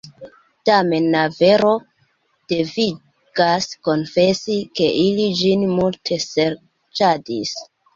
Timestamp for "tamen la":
0.69-1.21